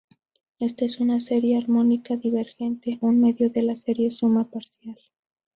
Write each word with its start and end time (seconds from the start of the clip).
Esta 0.57 0.83
es 0.85 0.99
una 0.99 1.19
serie 1.19 1.59
armónica 1.59 2.17
divergente, 2.17 2.97
un 3.01 3.21
medio 3.21 3.51
de 3.51 3.61
la 3.61 3.75
serie 3.75 4.09
suma 4.09 4.49
parcial. 4.49 4.97